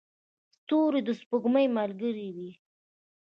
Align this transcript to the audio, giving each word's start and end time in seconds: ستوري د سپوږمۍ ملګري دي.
ستوري 0.55 1.01
د 1.07 1.09
سپوږمۍ 1.19 1.65
ملګري 1.77 2.29
دي. 2.37 2.51